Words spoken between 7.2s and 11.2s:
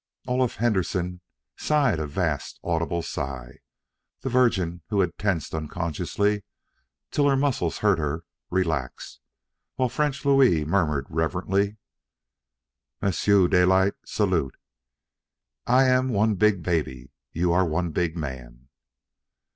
her muscles hurt her, relaxed. While French Louis murmured